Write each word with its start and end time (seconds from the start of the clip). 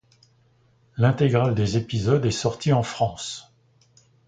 L'intégrale 0.97 1.53
des 1.53 1.77
épisodes 1.77 2.25
est 2.25 2.31
sortie 2.31 2.73
en 2.73 2.81
France. 2.81 3.53